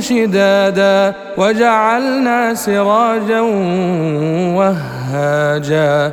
[0.00, 3.40] شدادا وجعلنا سراجا
[4.56, 6.12] وهاجا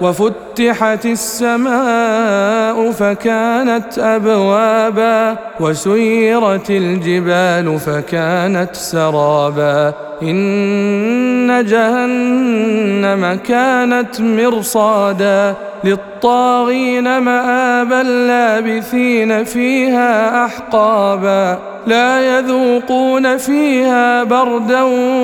[0.00, 19.44] وفتحت السماء فكانت أبوابا وسيرت الجبال فكانت سرابا إن جهنم كانت مرصادا للطاغين مآبا لابثين
[19.44, 24.82] فيها أحقابا لا يذوقون فيها بردا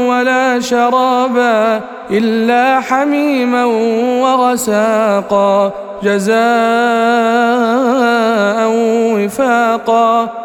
[0.09, 1.81] ولا شرابا
[2.11, 3.65] إلا حميما
[4.23, 6.35] وغساقا جزاء
[9.15, 10.44] وفاقا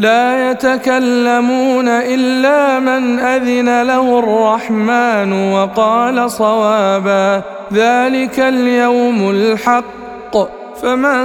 [0.00, 10.36] لا يتكلمون إلا من أذن له الرحمن وقال صوابا ذلك اليوم الحق.
[10.82, 11.24] فمن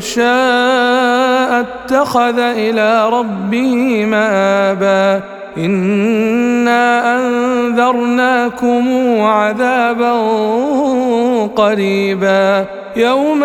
[0.00, 5.22] شاء اتخذ إلى ربه مآبا.
[5.58, 8.84] إنا أنذرناكم
[9.20, 10.12] عذابا
[11.56, 12.64] قريبا.
[12.96, 13.44] يوم